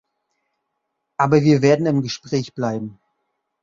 [1.17, 2.99] Aber wir werden im Gespräch bleiben.